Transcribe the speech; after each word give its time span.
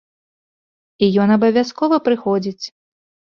І 1.07 1.09
ён 1.25 1.29
абавязкова 1.35 1.95
прыходзіць. 2.09 2.65